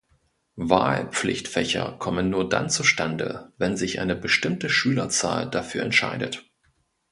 [0.55, 6.43] Wahlpflichtfächer kommen nur dann zustande, wenn sich eine bestimmte Schülerzahl dafür entscheidet.